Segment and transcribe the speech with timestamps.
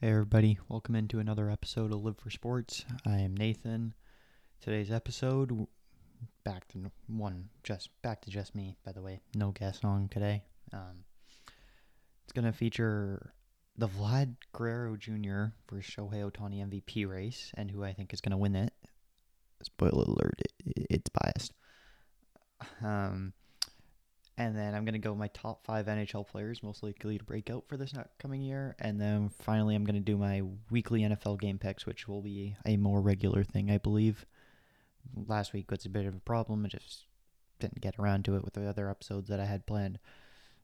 [0.00, 2.84] Hey everybody, welcome into another episode of Live for Sports.
[3.04, 3.94] I am Nathan.
[4.60, 5.66] Today's episode
[6.44, 9.18] back to one just back to just me, by the way.
[9.34, 10.44] No guest on today.
[10.72, 11.02] Um,
[12.22, 13.32] it's going to feature
[13.76, 15.46] the Vlad Guerrero Jr.
[15.68, 18.72] versus Shohei Ohtani MVP race and who I think is going to win it.
[19.64, 21.52] Spoiler alert, it, it's biased.
[22.84, 23.32] Um,
[24.38, 27.50] and then I'm going to go my top five NHL players most likely to break
[27.50, 28.76] out for this coming year.
[28.78, 32.56] And then finally, I'm going to do my weekly NFL game picks, which will be
[32.64, 34.24] a more regular thing, I believe.
[35.26, 36.64] Last week was a bit of a problem.
[36.64, 37.06] I just
[37.58, 39.98] didn't get around to it with the other episodes that I had planned.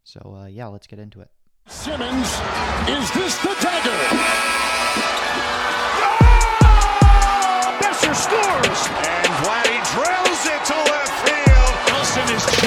[0.05, 1.31] So, uh, yeah, let's get into it.
[1.67, 2.29] Simmons,
[2.87, 3.91] is this the dagger?
[7.83, 8.87] Boeser scores!
[9.03, 11.75] And Vladdy drills it to left field.
[11.91, 12.64] Wilson is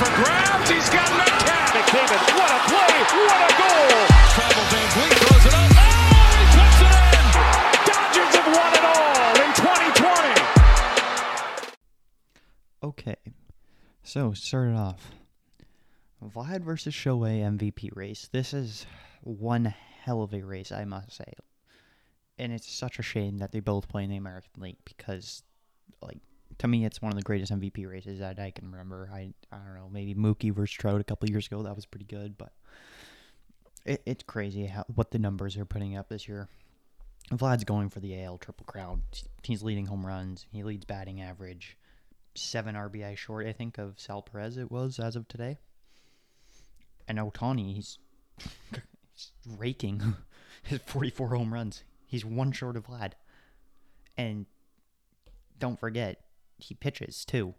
[0.00, 0.70] for grabs.
[0.70, 1.76] He's got Metcalf.
[1.76, 3.04] McDavid, what a play!
[3.28, 4.08] What a goal!
[4.32, 5.68] Travel VanVleet throws it up.
[5.76, 7.26] Oh, he puts it in!
[7.84, 10.40] Dodgers have won it all in 2020.
[12.82, 13.20] Okay,
[14.02, 15.10] so started off
[16.24, 18.30] Vlad versus Shohei MVP race.
[18.32, 18.86] This is
[19.22, 19.66] one
[20.02, 21.34] hell of a race, I must say.
[22.38, 25.42] And it's such a shame that they both play in the American League because,
[26.00, 26.22] like,
[26.60, 29.08] to me, it's one of the greatest MVP races that I can remember.
[29.12, 31.62] I I don't know, maybe Mookie versus Trout a couple years ago.
[31.62, 32.52] That was pretty good, but
[33.86, 36.48] it, it's crazy how what the numbers are putting up this year.
[37.32, 39.02] Vlad's going for the AL Triple Crown.
[39.42, 40.46] He's leading home runs.
[40.52, 41.78] He leads batting average.
[42.34, 44.58] Seven RBI short, I think, of Sal Perez.
[44.58, 45.58] It was as of today.
[47.08, 47.98] And Ohtani, he's,
[49.14, 50.16] he's raking
[50.62, 51.84] his 44 home runs.
[52.06, 53.12] He's one short of Vlad.
[54.18, 54.46] And
[55.58, 56.20] don't forget,
[56.62, 57.54] he pitches too,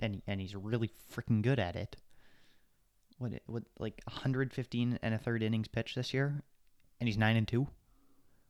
[0.00, 1.96] and and he's really freaking good at it.
[3.18, 6.42] What what like 115 and a third innings pitched this year,
[7.00, 7.68] and he's nine and two,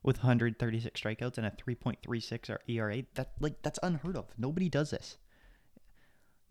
[0.03, 3.03] with 136 strikeouts and a 3.36 ERA.
[3.15, 4.27] That like that's unheard of.
[4.39, 5.19] Nobody does this.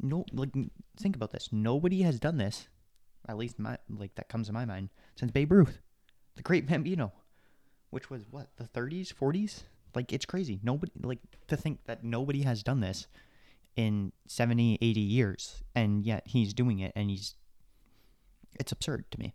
[0.01, 0.53] No, like
[0.97, 1.49] think about this.
[1.51, 2.67] Nobody has done this,
[3.27, 5.79] at least my like that comes to my mind since Babe Ruth,
[6.35, 7.11] the great Bambino,
[7.89, 9.63] which was what the 30s, 40s.
[9.95, 10.59] Like it's crazy.
[10.63, 13.07] Nobody like to think that nobody has done this
[13.75, 17.35] in 70, 80 years and yet he's doing it and he's
[18.59, 19.33] it's absurd to me.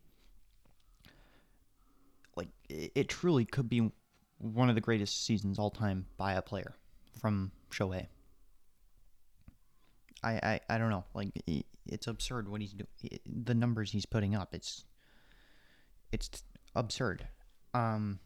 [2.36, 3.90] Like it, truly could be
[4.38, 6.74] one of the greatest seasons all time by a player
[7.20, 8.06] from Shohei.
[10.22, 11.04] I, I, I don't know.
[11.14, 13.20] Like it, it's absurd what he's doing.
[13.26, 14.54] The numbers he's putting up.
[14.54, 14.84] It's
[16.12, 16.42] it's
[16.74, 17.26] absurd.
[17.72, 18.18] Um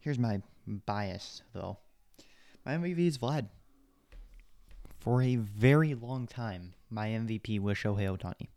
[0.00, 1.78] here's my bias though.
[2.64, 3.48] My MVP is Vlad.
[5.00, 8.48] For a very long time, my MVP was Shohei Ohtani.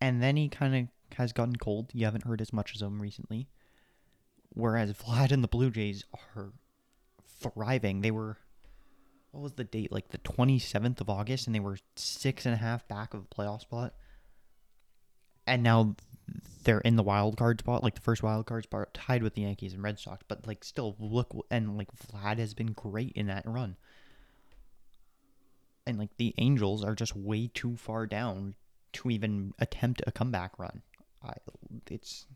[0.00, 1.90] And then he kind of has gotten cold.
[1.92, 3.48] You haven't heard as much as him recently.
[4.50, 6.04] Whereas Vlad and the Blue Jays
[6.36, 6.52] are
[7.26, 8.00] thriving.
[8.00, 8.38] They were,
[9.30, 9.92] what was the date?
[9.92, 13.34] Like the 27th of August, and they were six and a half back of the
[13.34, 13.94] playoff spot.
[15.46, 15.96] And now
[16.64, 19.42] they're in the wild card spot, like the first wild card spot, tied with the
[19.42, 20.24] Yankees and Red Sox.
[20.26, 23.76] But like, still look and like Vlad has been great in that run.
[25.86, 28.54] And like the Angels are just way too far down
[28.94, 30.82] to even attempt a comeback run.
[31.22, 31.34] I,
[31.88, 32.26] it's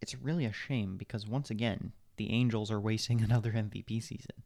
[0.00, 4.42] it's really a shame because once again the Angels are wasting another MVP season.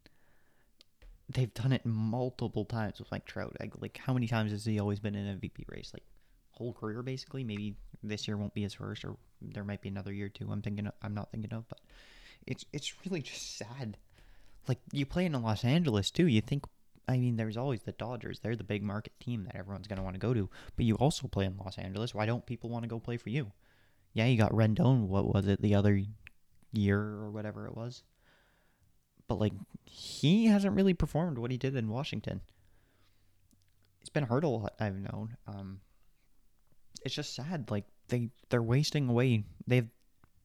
[1.28, 3.54] They've done it multiple times with Mike Trout.
[3.60, 5.90] Like, like how many times has he always been in MVP race?
[5.92, 6.04] Like
[6.58, 7.44] whole career basically.
[7.44, 10.48] Maybe this year won't be his first, or there might be another year too.
[10.50, 11.80] I'm thinking of, I'm not thinking of, but
[12.46, 13.96] it's it's really just sad.
[14.66, 16.26] Like you play in Los Angeles too.
[16.26, 16.64] You think,
[17.08, 18.40] I mean, there's always the Dodgers.
[18.40, 20.50] They're the big market team that everyone's gonna want to go to.
[20.76, 22.14] But you also play in Los Angeles.
[22.14, 23.52] Why don't people want to go play for you?
[24.12, 25.06] Yeah, you got Rendon.
[25.06, 26.02] What was it the other
[26.72, 28.02] year or whatever it was?
[29.26, 29.52] But like
[29.84, 32.40] he hasn't really performed what he did in Washington.
[34.00, 34.74] It's been hurt a lot.
[34.80, 35.36] I've known.
[35.46, 35.80] Um,
[37.04, 37.70] it's just sad.
[37.70, 39.44] Like they they're wasting away.
[39.66, 39.88] They've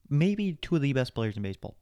[0.08, 1.76] maybe two of the best players in baseball.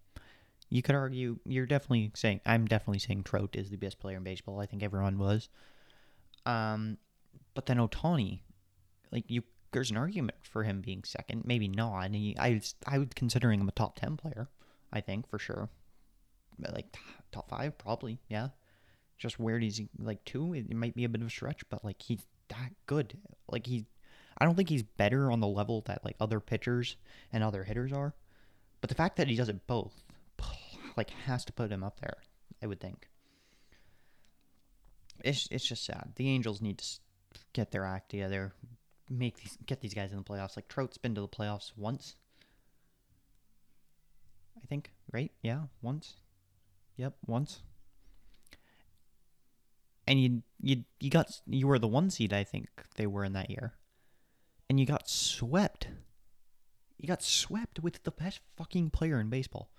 [0.68, 4.22] You could argue you're definitely saying I'm definitely saying Trout is the best player in
[4.22, 4.60] baseball.
[4.60, 5.48] I think everyone was.
[6.46, 6.96] Um,
[7.54, 8.40] but then Ohtani,
[9.10, 9.42] like you,
[9.72, 11.44] there's an argument for him being second.
[11.44, 12.00] Maybe not.
[12.00, 14.48] And he, I I would considering him a top ten player.
[14.92, 15.68] I think for sure.
[16.58, 16.96] But like
[17.32, 18.18] top five, probably.
[18.28, 18.48] Yeah.
[19.18, 22.02] Just where he's like two, it might be a bit of a stretch, but like
[22.02, 23.16] he's that good.
[23.50, 23.86] Like he
[24.38, 26.96] I don't think he's better on the level that like other pitchers
[27.32, 28.14] and other hitters are.
[28.80, 30.02] But the fact that he does it both,
[30.96, 32.16] like, has to put him up there.
[32.62, 33.08] I would think.
[35.24, 36.12] It's it's just sad.
[36.16, 36.86] The Angels need to
[37.52, 38.54] get their act together.
[39.08, 40.56] make these get these guys in the playoffs.
[40.56, 42.16] Like Trout's been to the playoffs once.
[44.62, 45.32] I think, right?
[45.42, 46.14] Yeah, once.
[46.96, 47.62] Yep, once.
[50.06, 53.32] And you you you got you were the one seed I think they were in
[53.34, 53.74] that year.
[54.68, 55.88] And you got swept.
[56.98, 59.70] You got swept with the best fucking player in baseball.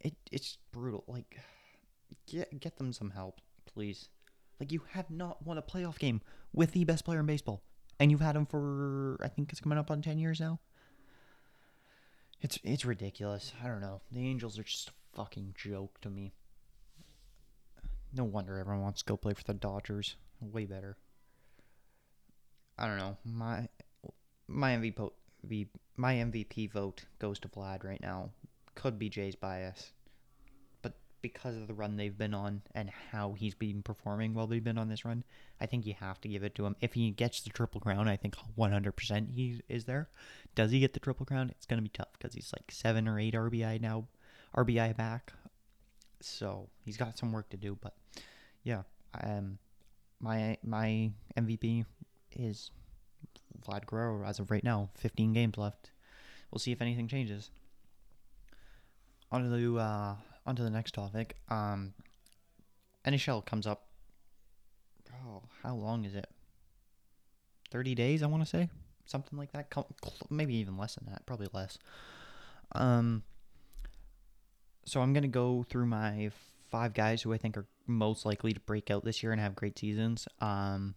[0.00, 1.04] It it's brutal.
[1.06, 1.36] Like
[2.26, 4.08] get get them some help, please.
[4.60, 6.20] Like you have not won a playoff game
[6.52, 7.62] with the best player in baseball,
[7.98, 10.60] and you've had him for I think it's coming up on ten years now.
[12.40, 13.52] It's it's ridiculous.
[13.62, 14.00] I don't know.
[14.12, 16.32] The Angels are just a fucking joke to me.
[18.12, 20.16] No wonder everyone wants to go play for the Dodgers.
[20.40, 20.96] Way better.
[22.78, 23.16] I don't know.
[23.24, 23.68] My
[24.48, 25.10] my MVP
[25.96, 28.30] my MVP vote goes to Vlad right now.
[28.74, 29.92] Could be Jay's bias
[30.82, 34.62] but because of the run they've been on and how he's been performing while they've
[34.62, 35.24] been on this run,
[35.60, 36.76] I think you have to give it to him.
[36.80, 40.08] If he gets the triple crown, I think 100% he is there.
[40.54, 41.50] Does he get the triple crown?
[41.50, 44.06] It's going to be tough because he's like seven or eight RBI now,
[44.56, 45.32] RBI back.
[46.20, 47.78] So he's got some work to do.
[47.80, 47.94] But
[48.62, 48.82] yeah,
[49.22, 49.58] um,
[50.20, 51.84] my my MVP
[52.32, 52.70] is
[53.66, 54.90] Vlad Guerrero as of right now.
[54.96, 55.90] 15 games left.
[56.50, 57.50] We'll see if anything changes.
[59.30, 60.14] On to uh,
[60.46, 61.36] on to the next topic.
[61.48, 61.92] Um,
[63.06, 63.84] NHL comes up.
[65.12, 66.28] Oh, how long is it?
[67.70, 68.70] 30 days, I want to say.
[69.04, 69.72] Something like that.
[70.30, 71.26] Maybe even less than that.
[71.26, 71.78] Probably less.
[72.72, 73.22] Um,
[74.84, 76.30] so I'm going to go through my
[76.70, 79.54] five guys who I think are most likely to break out this year and have
[79.54, 80.28] great seasons.
[80.40, 80.94] Um,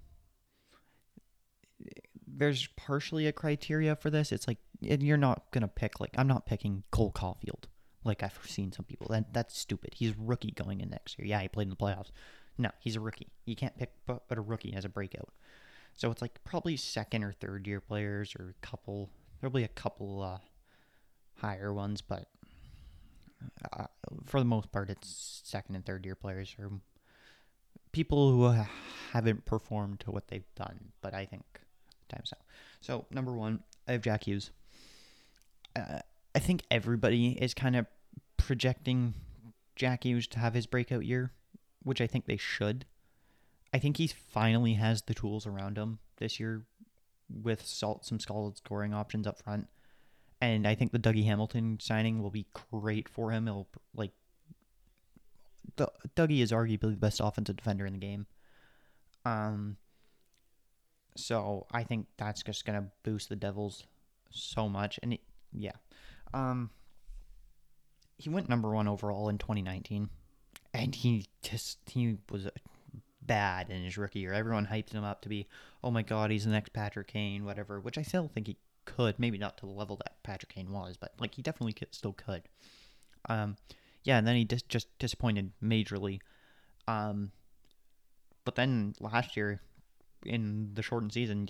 [2.42, 4.32] there's partially a criteria for this.
[4.32, 7.66] It's like you're not to pick, like, I'm not picking Cole Caufield.
[8.04, 9.08] like I've seen some people.
[9.10, 9.94] That that's stupid.
[9.94, 11.28] He's rookie going in next year.
[11.28, 12.10] Yeah, he played in the playoffs.
[12.58, 13.28] No, he's a rookie.
[13.46, 15.30] You can't pick but, a rookie as a breakout.
[15.94, 19.10] So it's like probably second or third year players or a couple.
[19.54, 20.38] Be a couple uh,
[21.36, 22.28] higher ones, but
[23.74, 23.86] uh,
[24.26, 26.72] for the most part, it's second and third year players or
[27.92, 28.64] people who
[29.12, 30.92] haven't performed to what they've done.
[31.02, 31.44] But I think
[32.12, 32.44] time's now.
[32.82, 34.52] So number one, I have Jack Hughes.
[35.76, 36.00] Uh,
[36.36, 37.86] I think everybody is kind of
[38.38, 39.14] projecting
[39.76, 41.32] Jack Hughes to have his breakout year,
[41.84, 42.86] which I think they should.
[43.74, 46.64] I think he finally has the tools around him this year
[47.30, 49.68] with salt, some solid scoring options up front.
[50.42, 53.48] And I think the Dougie Hamilton signing will be great for him.
[53.48, 54.12] It'll like
[55.76, 58.26] the, Dougie is arguably the best offensive defender in the game.
[59.24, 59.78] Um
[61.16, 63.86] so I think that's just gonna boost the Devils
[64.30, 65.00] so much.
[65.04, 65.22] And it,
[65.54, 65.76] yeah,
[66.34, 66.70] um,
[68.18, 70.10] he went number one overall in 2019,
[70.74, 72.48] and he just he was
[73.22, 74.34] bad in his rookie year.
[74.34, 75.48] Everyone hyped him up to be,
[75.84, 77.80] oh my god, he's the next Patrick Kane, whatever.
[77.80, 80.98] Which I still think he could, maybe not to the level that Patrick Kane was,
[80.98, 82.44] but like he definitely could, still could.
[83.30, 83.58] Um,
[84.04, 86.20] yeah, and then he dis- just disappointed majorly.
[86.88, 87.32] Um,
[88.44, 89.62] but then last year,
[90.26, 91.48] in the shortened season,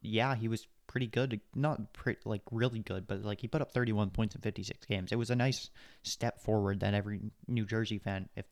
[0.00, 1.40] yeah, he was pretty good.
[1.54, 5.12] Not pretty, like really good, but like he put up 31 points in 56 games.
[5.12, 5.70] It was a nice
[6.02, 8.46] step forward that every New Jersey fan, if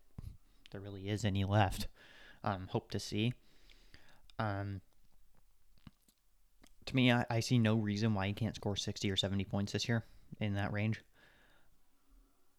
[0.71, 1.89] there really is any left,
[2.45, 3.33] um, hope to see.
[4.39, 4.81] Um,
[6.87, 9.73] to me, I, I see no reason why he can't score 60 or 70 points
[9.73, 10.05] this year
[10.41, 11.03] in that range.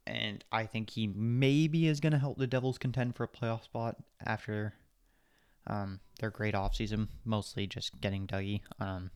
[0.06, 3.64] And I think he maybe is going to help the Devils contend for a playoff
[3.64, 4.74] spot after
[5.68, 8.62] um, their great offseason, mostly just getting Dougie.
[8.80, 9.12] Um,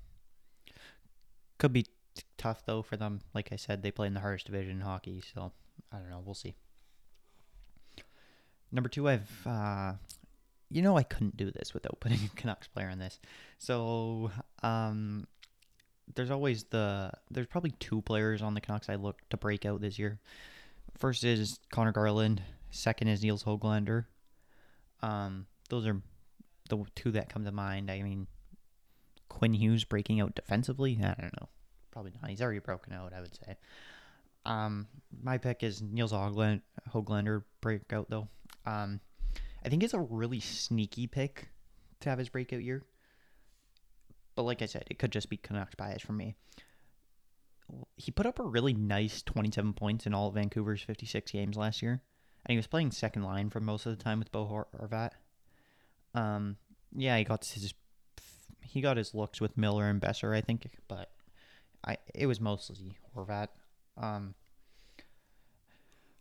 [1.58, 3.22] could be t- tough though for them.
[3.34, 5.52] Like I said, they play in the hardest division in hockey, so
[5.92, 6.22] I don't know.
[6.24, 6.56] We'll see.
[8.72, 9.94] Number two, I've uh,
[10.70, 13.20] you know I couldn't do this without putting a Canucks player on this.
[13.58, 14.32] So
[14.64, 15.28] um,
[16.16, 19.82] there's always the there's probably two players on the Canucks I look to break out
[19.82, 20.20] this year.
[20.98, 22.42] First is Conor Garland.
[22.70, 24.06] Second is Nils Hoglander.
[25.02, 26.02] Um, those are
[26.72, 27.92] the two that come to mind.
[27.92, 28.28] I mean,
[29.30, 31.00] Quinn Hughes breaking out defensively?
[31.04, 31.50] I don't know.
[31.92, 32.30] Probably not.
[32.30, 33.58] He's already broken out, I would say.
[34.46, 34.88] Um,
[35.22, 36.62] my pick is Hogland,
[36.92, 38.28] Hoglander breakout, though.
[38.66, 39.00] Um,
[39.64, 41.50] I think it's a really sneaky pick
[42.00, 42.84] to have his breakout year.
[44.36, 46.36] But like I said, it could just be Canucks bias for me.
[47.96, 51.82] He put up a really nice 27 points in all of Vancouver's 56 games last
[51.82, 52.02] year.
[52.46, 55.12] And he was playing second line for most of the time with Bo Horvat.
[56.14, 56.58] Um,
[56.96, 57.74] yeah, he got his
[58.64, 61.10] he got his looks with Miller and Boeser, I think, but
[61.86, 63.48] I it was mostly Horvat.
[63.98, 64.34] Um,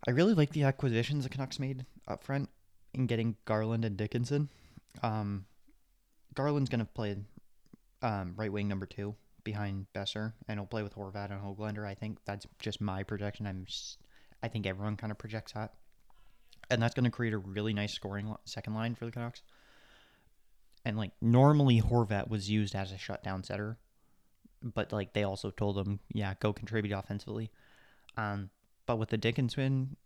[0.07, 2.49] I really like the acquisitions the Canucks made up front
[2.95, 4.49] in getting Garland and Dickinson.
[5.03, 5.45] Um,
[6.35, 7.17] Garland's to play
[8.03, 11.87] um, right wing number two behind Boeser, and he'll play with Horvat and Hoglander.
[11.87, 13.47] I think that's just my projection.
[13.47, 13.99] I'm, s-
[14.43, 15.75] I think everyone kind of projects that,
[16.71, 19.43] and that's to create a really nice scoring second line for the Canucks.
[20.85, 23.79] And like normally, Horvat was used as a shutdown setter,
[24.63, 27.51] but like they also told him, yeah, go contribute offensively.
[28.17, 28.51] Um,
[28.87, 29.97] but with the Dickinson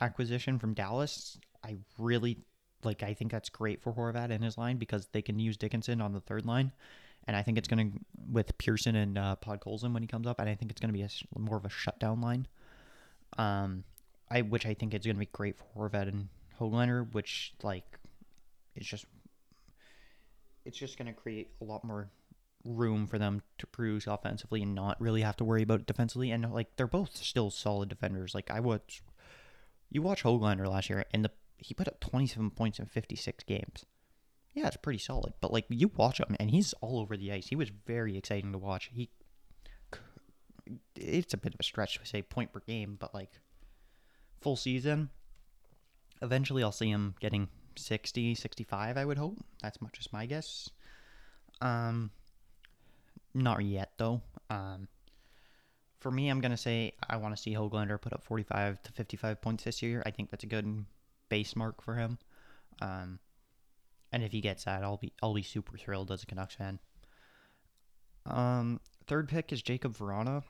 [0.00, 2.38] acquisition from Dallas, I really
[2.84, 3.02] like.
[3.02, 6.12] I think that's great for Horvat and his line because they can use Dickinson on
[6.12, 6.72] the third line,
[7.26, 7.98] and I think it's going to
[8.30, 10.98] with Pearson and uh, Podkolzin when he comes up, and I think it's going to
[10.98, 12.46] be a more of a shutdown line.
[13.38, 13.84] Um,
[14.30, 16.28] I which I think is going to be great for Horvat and
[16.60, 17.98] Hoglander, which like
[18.74, 19.06] it's just
[20.66, 22.10] it's just going to create a lot more
[22.64, 26.30] room for them to produce offensively and not really have to worry about defensively.
[26.30, 28.34] And like they're both still solid defenders.
[28.34, 29.02] Like I watch,
[29.90, 33.86] you watch Hoglander last year, and the he put up 27 points in 56 games.
[34.52, 35.34] Yeah, it's pretty solid.
[35.40, 37.46] But like you watch him, and he's all over the ice.
[37.46, 38.90] He was very exciting to watch.
[38.92, 39.10] He,
[40.96, 43.30] it's a bit of a stretch to say point per game, but like
[44.40, 45.10] full season.
[46.20, 49.38] Eventually, I'll see him getting 60, 65, I would hope.
[49.62, 50.70] That's much as my guess.
[51.60, 52.10] Um,
[53.34, 54.22] not yet though.
[54.50, 54.88] Um,
[56.00, 59.40] for me, I'm gonna say I want to see Hoglander put up 45 to 55
[59.40, 60.02] points this year.
[60.06, 60.84] I think that's a good
[61.28, 62.18] base mark for him.
[62.80, 63.18] Um,
[64.12, 66.78] and if he gets that, I'll be I'll be super thrilled as a Canucks fan.
[68.24, 70.42] Um, third pick is Jacob Vrana.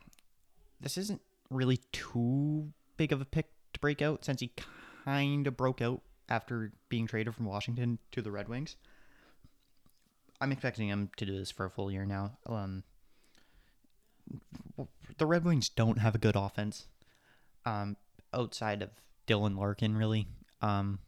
[0.80, 4.52] This isn't really too big of a pick to break out since he
[5.04, 8.76] kind of broke out after being traded from Washington to the Red Wings.
[10.40, 12.32] I'm expecting him to do this for a full year now.
[12.46, 12.82] Um,
[15.18, 16.86] the Red Wings don't have a good offense
[17.64, 17.96] um,
[18.34, 18.90] outside of
[19.26, 20.26] Dylan Larkin, really.
[20.60, 20.98] Um,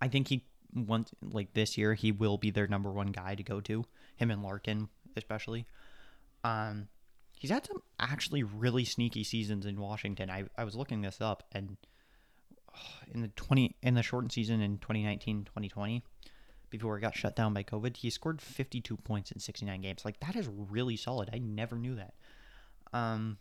[0.00, 0.44] I think he
[0.74, 3.84] want like this year he will be their number one guy to go to.
[4.16, 5.66] Him and Larkin, especially.
[6.44, 6.88] Um,
[7.38, 10.30] he's had some actually really sneaky seasons in Washington.
[10.30, 11.76] I, I was looking this up and
[13.12, 16.02] in the 20 in the shortened season in 2019-2020
[16.70, 20.04] before it got shut down by COVID, he scored 52 points in 69 games.
[20.04, 21.30] Like that is really solid.
[21.32, 22.14] I never knew that.
[22.92, 23.38] Um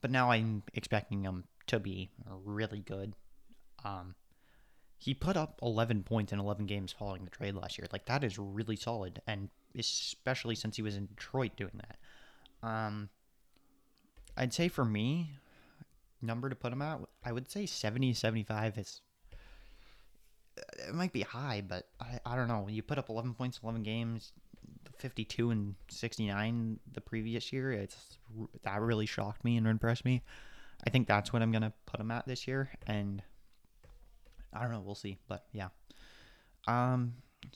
[0.00, 2.10] but now I'm expecting him to be
[2.44, 3.14] really good.
[3.84, 4.14] Um
[4.98, 7.88] he put up 11 points in 11 games following the trade last year.
[7.92, 11.96] Like that is really solid and especially since he was in Detroit doing that.
[12.66, 13.08] Um
[14.36, 15.30] I'd say for me,
[16.22, 19.00] number to put them at, I would say 70 75 is
[20.56, 22.66] it might be high, but I, I don't know.
[22.68, 24.32] You put up 11 points, 11 games,
[24.98, 27.72] 52 and 69 the previous year.
[27.72, 28.18] It's
[28.62, 30.22] that really shocked me and impressed me.
[30.86, 33.22] I think that's what I'm gonna put him at this year, and
[34.52, 34.82] I don't know.
[34.84, 35.68] We'll see, but yeah.
[36.66, 37.14] Um.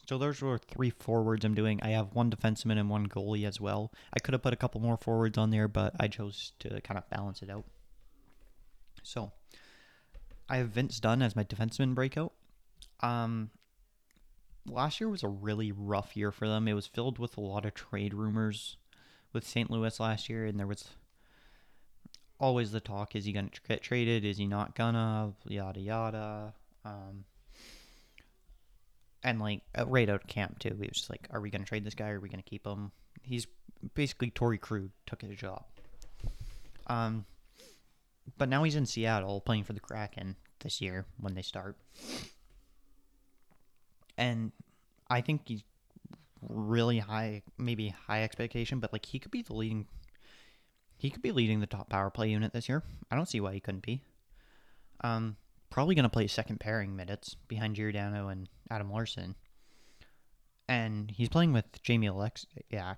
[0.08, 1.80] So those were three forwards I'm doing.
[1.80, 3.92] I have one defenseman and one goalie as well.
[4.12, 6.98] I could have put a couple more forwards on there, but I chose to kind
[6.98, 7.64] of balance it out.
[9.06, 9.30] So
[10.48, 12.32] I have Vince Dunn as my defenseman breakout.
[13.00, 13.50] Um,
[14.68, 16.66] last year was a really rough year for them.
[16.66, 18.76] It was filled with a lot of trade rumors
[19.32, 19.70] with St.
[19.70, 20.88] Louis last year, and there was
[22.40, 24.24] always the talk: is he to get traded?
[24.24, 25.34] Is he not gonna?
[25.46, 26.54] Yada yada.
[26.84, 27.24] Um,
[29.22, 31.68] and like uh, right out of camp too, he was just like, "Are we to
[31.68, 32.08] trade this guy?
[32.08, 32.90] Are we to keep him?"
[33.22, 33.46] He's
[33.94, 35.64] basically Torey Krug took his job.
[36.88, 37.24] Um,
[38.38, 41.76] but now he's in Seattle playing for the Kraken this year when they start.
[44.18, 44.52] And
[45.08, 45.62] I think he's
[46.48, 49.86] really high, maybe high expectation, but like he could be the leading,
[50.98, 52.82] he could be leading the top power play unit this year.
[53.10, 54.02] I don't see why he couldn't be.
[55.02, 55.36] Um,
[55.70, 59.34] probably gonna play second pairing minutes behind Giordano and Adam Larsson.
[60.68, 62.96] And he's playing with Jamie Oleksiak,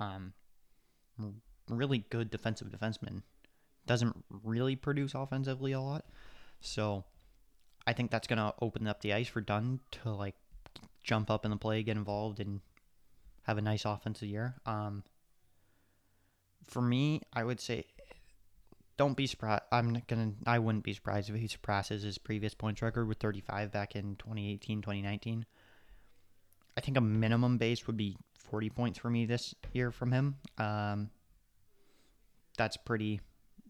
[0.00, 0.32] um,
[1.68, 3.22] really good defensive defenseman.
[3.86, 6.04] Doesn't really produce offensively a lot,
[6.60, 7.04] so
[7.86, 10.36] I think that's gonna open up the ice for Dunn to like
[11.02, 12.60] jump up in the play, get involved, and
[13.42, 14.54] have a nice offensive year.
[14.64, 15.04] Um,
[16.66, 17.84] for me, I would say
[18.96, 19.62] don't be surprised.
[19.72, 20.32] I'm not gonna.
[20.46, 24.16] I wouldn't be surprised if he surpasses his previous points record with 35 back in
[24.16, 25.44] 2018, 2019.
[26.76, 30.36] I think a minimum base would be 40 points for me this year from him.
[30.58, 31.10] Um,
[32.56, 33.20] that's pretty.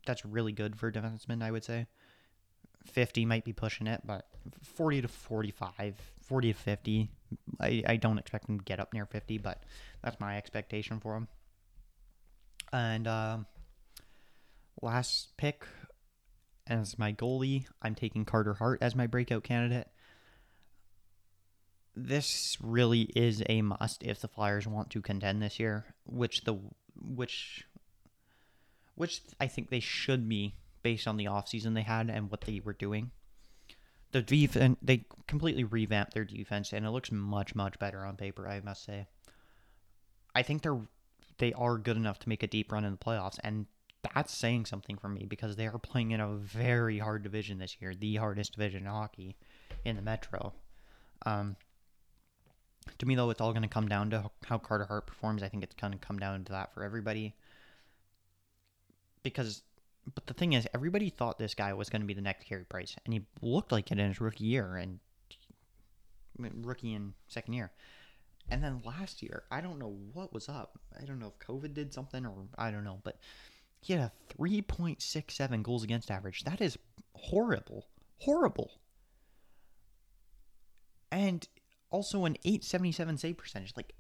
[0.07, 1.87] That's really good for a defenseman, I would say.
[2.87, 4.27] 50 might be pushing it, but
[4.63, 7.11] 40 to 45, 40 to 50.
[7.61, 9.63] I, I don't expect him to get up near 50, but
[10.03, 11.29] that's my expectation for him.
[12.73, 13.47] And um,
[14.83, 15.65] last pick
[16.67, 19.89] as my goalie, I'm taking Carter Hart as my breakout candidate.
[21.97, 26.59] this really is a must if the Flyers want to contend this year, which the
[26.97, 27.67] which
[28.95, 32.61] which I think they should be based on the offseason they had and what they
[32.61, 33.11] were doing.
[34.13, 38.49] The defense they completely revamped their defense and it looks much much better on paper,
[38.49, 39.07] I must say.
[40.35, 40.81] I think they're
[41.39, 43.67] they are good enough to make a deep run in the playoffs and
[44.13, 47.77] that's saying something for me because they are playing in a very hard division this
[47.81, 49.37] year, the hardest division in hockey
[49.85, 50.53] in the Metro.
[51.25, 51.57] Um,
[52.99, 55.43] to me, though, it's all going to come down to how Carter Hart performs.
[55.43, 57.35] I think it's going to come down to that for everybody.
[59.25, 59.63] Because,
[60.15, 62.65] but the thing is, everybody thought this guy was going to be the next Carey
[62.65, 65.01] Price, and he looked like it in his rookie year and
[66.39, 67.73] rookie and second year.
[68.51, 70.79] And then last year, I don't know what was up.
[71.01, 73.19] I don't know if COVID did something or I don't know, but
[73.81, 76.45] he had a 3.67 goals against average.
[76.45, 76.79] That is
[77.15, 77.87] horrible.
[78.19, 78.71] Horrible.
[81.11, 81.49] And
[81.91, 83.73] also an 877 save percentage.
[83.77, 83.95] Like,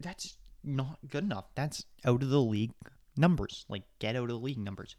[0.00, 1.46] that's not good enough.
[1.54, 2.72] That's out of the league
[3.16, 3.64] numbers.
[3.68, 4.96] Like, get out of the league numbers.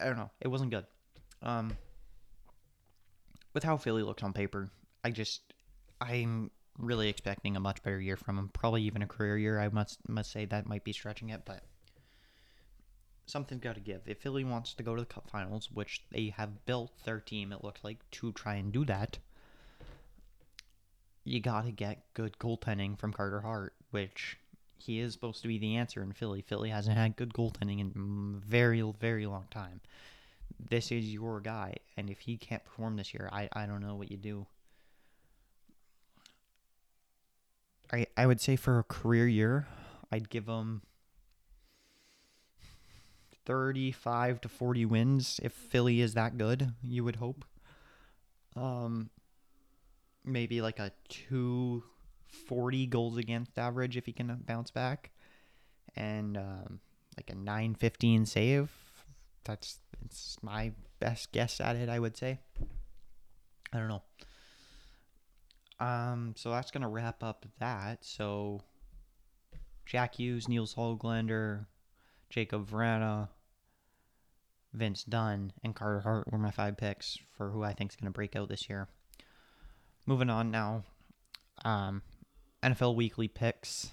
[0.00, 0.30] I don't know.
[0.40, 0.86] It wasn't good.
[1.42, 1.76] Um,
[3.54, 4.68] with how Philly looks on paper,
[5.04, 5.42] I just,
[6.00, 8.50] I'm really expecting a much better year from him.
[8.52, 9.60] Probably even a career year.
[9.60, 11.62] I must must say that might be stretching it, but
[13.26, 14.02] something's got to give.
[14.06, 17.52] If Philly wants to go to the Cup Finals, which they have built their team,
[17.52, 19.18] it looks like to try and do that,
[21.24, 24.38] you got to get good goaltending from Carter Hart, which
[24.78, 26.42] he is supposed to be the answer in Philly.
[26.42, 29.80] Philly hasn't had good goaltending in very, very long time.
[30.58, 33.94] This is your guy, and if he can't perform this year, I, I don't know
[33.94, 34.46] what you do.
[37.92, 39.66] I I would say for a career year,
[40.10, 40.82] I'd give him
[43.46, 47.44] 35 to 40 wins if Philly is that good, you would hope.
[48.56, 49.10] Um
[50.24, 50.92] maybe like a
[52.32, 55.10] 240 goals against average if he can bounce back
[55.96, 56.80] and um,
[57.16, 58.70] like a 915 save.
[59.44, 62.38] That's it's my best guess at it, I would say.
[63.72, 64.02] I don't know.
[65.80, 68.04] Um, so that's gonna wrap up that.
[68.04, 68.60] So
[69.86, 71.66] Jack Hughes, Nils Hoglander,
[72.30, 73.28] Jacob Vrana,
[74.72, 78.10] Vince Dunn, and Carter Hart were my five picks for who I think is gonna
[78.10, 78.88] break out this year.
[80.06, 80.84] Moving on now,
[81.64, 82.02] um,
[82.62, 83.90] NFL weekly picks.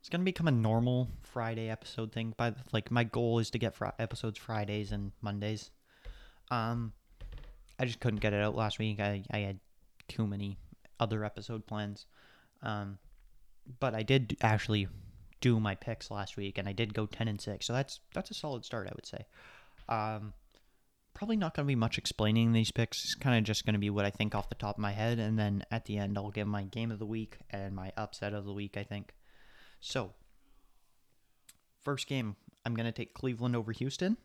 [0.00, 2.34] It's gonna become a normal Friday episode thing.
[2.36, 5.70] By like, my goal is to get fr- episodes Fridays and Mondays.
[6.50, 6.92] Um,
[7.78, 9.00] I just couldn't get it out last week.
[9.00, 9.60] I I had
[10.08, 10.58] too many
[11.00, 12.06] other episode plans.
[12.62, 12.98] Um,
[13.80, 14.88] but I did actually
[15.40, 17.66] do my picks last week, and I did go ten and six.
[17.66, 19.26] So that's that's a solid start, I would say.
[19.88, 20.32] Um,
[21.14, 23.04] probably not going to be much explaining these picks.
[23.04, 24.92] It's kind of just going to be what I think off the top of my
[24.92, 27.92] head, and then at the end, I'll give my game of the week and my
[27.96, 28.76] upset of the week.
[28.76, 29.14] I think.
[29.80, 30.12] So,
[31.82, 34.16] first game, I'm going to take Cleveland over Houston.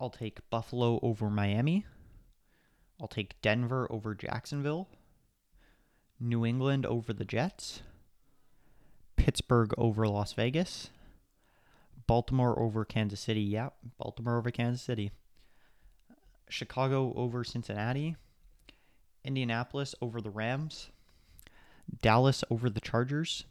[0.00, 1.86] I'll take Buffalo over Miami.
[3.00, 4.88] I'll take Denver over Jacksonville.
[6.18, 7.82] New England over the Jets.
[9.16, 10.90] Pittsburgh over Las Vegas.
[12.06, 13.40] Baltimore over Kansas City.
[13.40, 15.10] Yeah, Baltimore over Kansas City.
[16.48, 18.16] Chicago over Cincinnati.
[19.24, 20.90] Indianapolis over the Rams.
[22.02, 23.44] Dallas over the Chargers.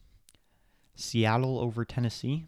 [0.95, 2.45] Seattle over Tennessee.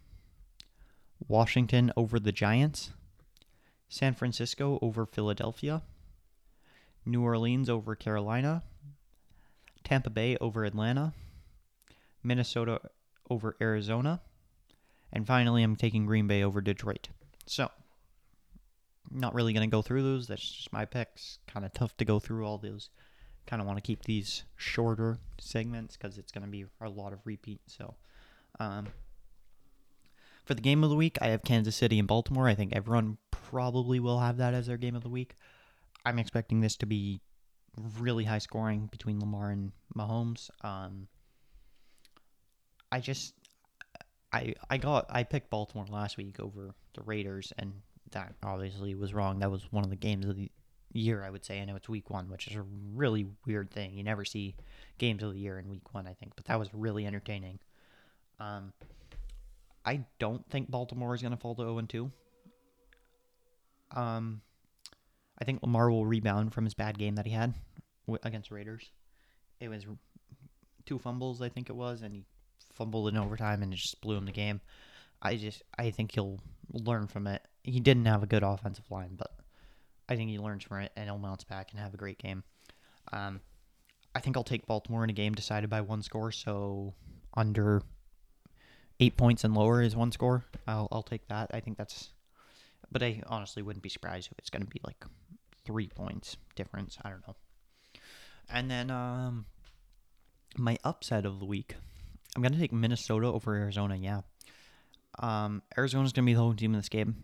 [1.28, 2.92] Washington over the Giants.
[3.90, 5.82] San Francisco over Philadelphia.
[7.06, 8.64] New Orleans over Carolina.
[9.84, 11.14] Tampa Bay over Atlanta.
[12.24, 12.82] Minnesota
[13.30, 14.22] over Arizona.
[15.12, 17.10] And finally, I'm taking Green Bay over Detroit.
[17.46, 17.70] So,
[19.10, 20.28] not really going to go through those.
[20.28, 21.40] That's just my picks.
[21.48, 22.90] Kind of tough to go through all those.
[23.46, 27.14] Kind of want to keep these shorter segments because it's going to be a lot
[27.14, 27.62] of repeat.
[27.68, 27.96] So,
[28.60, 28.88] um,
[30.46, 32.48] for the game of the week, I have Kansas City and Baltimore.
[32.48, 35.36] I think everyone probably will have that as their game of the week.
[36.06, 37.22] I'm expecting this to be
[38.00, 40.50] really high scoring between Lamar and Mahomes.
[40.62, 41.08] Um,
[42.92, 43.34] I just
[44.32, 47.74] I I got I picked Baltimore last week over the Raiders, and
[48.12, 49.40] that obviously was wrong.
[49.40, 50.52] That was one of the games of the
[50.94, 51.62] year, I would say.
[51.62, 52.64] I know it's week one, which is a
[52.96, 53.94] really weird thing.
[53.94, 54.56] You never see
[54.98, 57.60] games of the year in week one, I think, but that was really entertaining.
[58.40, 58.74] Um,
[59.86, 62.12] I don't think Baltimore is going to fall to 0 2.
[63.96, 64.42] Um,
[65.40, 67.54] I think Lamar will rebound from his bad game that he had
[68.24, 68.92] against Raiders.
[69.60, 69.86] It was
[70.86, 72.26] two fumbles, I think it was, and he
[72.78, 74.62] fumbled in overtime and it just blew him the game.
[75.22, 76.40] I just I think he'll
[76.72, 77.42] learn from it.
[77.64, 79.32] He didn't have a good offensive line, but
[80.08, 82.44] I think he learns from it and he'll bounce back and have a great game.
[83.12, 83.42] Um,
[84.16, 86.94] I think I'll take Baltimore in a game decided by one score, so
[87.36, 87.82] under
[89.00, 90.46] eight points and lower is one score.
[90.68, 91.52] I'll I'll take that.
[91.54, 92.10] I think that's,
[92.92, 95.04] but I honestly wouldn't be surprised if it's going to be like
[95.66, 96.98] three points difference.
[97.04, 97.36] I don't know.
[98.50, 99.46] And then um,
[100.58, 101.76] my upset of the week,
[102.38, 103.96] I'm gonna take Minnesota over Arizona.
[103.96, 104.22] Yeah,
[105.18, 107.24] um, Arizona's gonna be the home team in this game,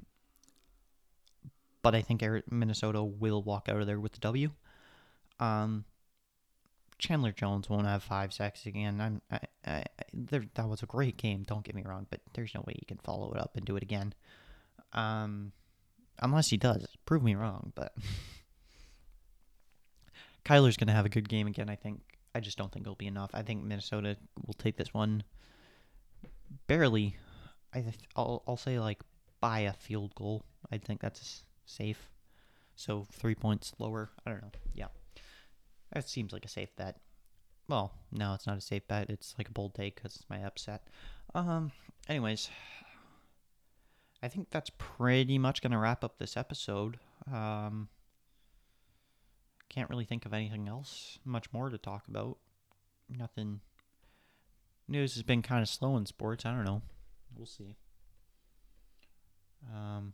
[1.84, 4.50] but I think Minnesota will walk out of there with the W.
[5.40, 5.86] Um,
[6.98, 9.00] Chandler Jones won't have five sacks again.
[9.00, 11.44] I'm, I, I, there, that was a great game.
[11.44, 13.76] Don't get me wrong, but there's no way he can follow it up and do
[13.76, 14.16] it again.
[14.94, 15.52] Um,
[16.18, 17.72] unless he does, prove me wrong.
[17.76, 17.94] But
[20.44, 21.70] Kyler's gonna have a good game again.
[21.70, 22.02] I think.
[22.36, 23.32] I just don't think it'll be enough.
[23.34, 25.24] I think Minnesota will take this one
[26.68, 27.16] barely.
[27.74, 29.02] I th- I'll I'll say like
[29.40, 30.44] by a field goal.
[30.72, 32.10] I think that's safe.
[32.76, 34.10] So three points lower.
[34.26, 34.52] I don't know.
[34.74, 34.88] Yeah,
[35.92, 36.98] that seems like a safe bet.
[37.68, 39.10] Well, no, it's not a safe bet.
[39.10, 40.88] It's like a bold take because it's my upset.
[41.36, 41.72] Um.
[42.10, 42.50] Anyways,
[44.22, 46.98] I think that's pretty much gonna wrap up this episode.
[47.32, 47.90] Um.
[49.74, 52.38] Can't really think of anything else much more to talk about.
[53.10, 53.62] Nothing.
[54.88, 56.46] News has been kind of slow in sports.
[56.46, 56.84] I don't know.
[57.36, 57.76] We'll see.
[59.74, 60.14] Um,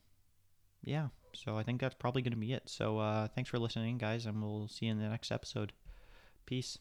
[0.82, 1.08] yeah.
[1.34, 2.64] So I think that's probably going to be it.
[2.68, 5.74] So uh, thanks for listening, guys, and we'll see you in the next episode.
[6.46, 6.78] Peace.